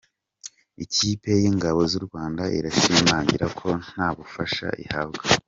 [0.83, 5.21] Ikipe yingabo z’urwanda irashimangira ko nta bufasha ihabwa